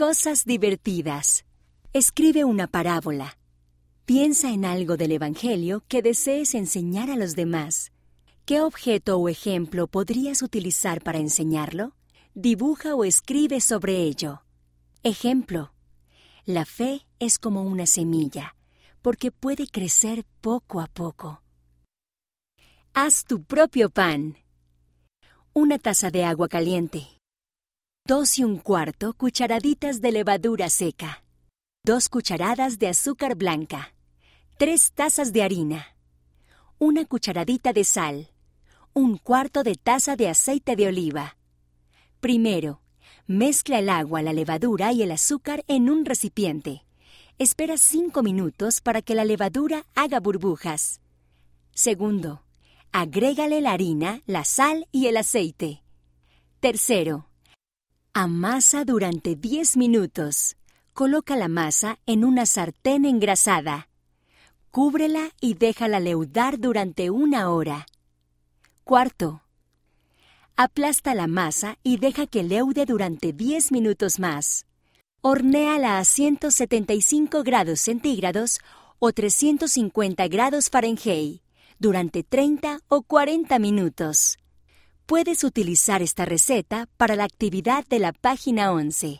[0.00, 1.44] Cosas divertidas.
[1.92, 3.36] Escribe una parábola.
[4.06, 7.92] Piensa en algo del Evangelio que desees enseñar a los demás.
[8.46, 11.92] ¿Qué objeto o ejemplo podrías utilizar para enseñarlo?
[12.32, 14.40] Dibuja o escribe sobre ello.
[15.02, 15.74] Ejemplo.
[16.46, 18.56] La fe es como una semilla,
[19.02, 21.42] porque puede crecer poco a poco.
[22.94, 24.38] Haz tu propio pan.
[25.52, 27.19] Una taza de agua caliente.
[28.10, 31.22] Dos y un cuarto cucharaditas de levadura seca.
[31.84, 33.94] Dos cucharadas de azúcar blanca.
[34.58, 35.94] Tres tazas de harina.
[36.80, 38.30] Una cucharadita de sal.
[38.94, 41.36] Un cuarto de taza de aceite de oliva.
[42.18, 42.82] Primero,
[43.28, 46.84] mezcla el agua, la levadura y el azúcar en un recipiente.
[47.38, 51.00] Espera cinco minutos para que la levadura haga burbujas.
[51.70, 52.42] Segundo,
[52.90, 55.84] agrégale la harina, la sal y el aceite.
[56.58, 57.29] Tercero,
[58.12, 60.56] Amasa durante 10 minutos.
[60.94, 63.88] Coloca la masa en una sartén engrasada.
[64.72, 67.86] Cúbrela y déjala leudar durante una hora.
[68.82, 69.42] Cuarto.
[70.56, 74.66] Aplasta la masa y deja que leude durante 10 minutos más.
[75.20, 78.58] Hornéala a 175 grados centígrados
[78.98, 81.42] o 350 grados Fahrenheit
[81.78, 84.39] durante 30 o 40 minutos.
[85.10, 89.18] Puedes utilizar esta receta para la actividad de la página 11.